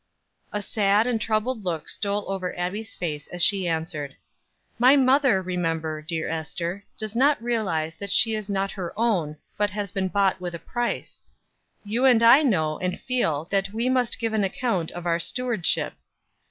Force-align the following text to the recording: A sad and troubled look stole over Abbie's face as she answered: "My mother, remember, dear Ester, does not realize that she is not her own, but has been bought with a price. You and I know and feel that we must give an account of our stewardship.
A 0.51 0.63
sad 0.63 1.05
and 1.05 1.21
troubled 1.21 1.63
look 1.63 1.87
stole 1.87 2.27
over 2.27 2.57
Abbie's 2.57 2.95
face 2.95 3.27
as 3.27 3.43
she 3.43 3.67
answered: 3.67 4.15
"My 4.79 4.95
mother, 4.95 5.43
remember, 5.43 6.01
dear 6.01 6.27
Ester, 6.27 6.83
does 6.97 7.15
not 7.15 7.39
realize 7.39 7.95
that 7.97 8.11
she 8.11 8.33
is 8.33 8.49
not 8.49 8.71
her 8.71 8.97
own, 8.99 9.37
but 9.57 9.69
has 9.69 9.91
been 9.91 10.07
bought 10.07 10.41
with 10.41 10.55
a 10.55 10.59
price. 10.59 11.21
You 11.85 12.05
and 12.05 12.23
I 12.23 12.41
know 12.41 12.79
and 12.79 12.99
feel 12.99 13.45
that 13.51 13.73
we 13.73 13.89
must 13.89 14.17
give 14.17 14.33
an 14.33 14.43
account 14.43 14.89
of 14.89 15.05
our 15.05 15.19
stewardship. 15.19 15.93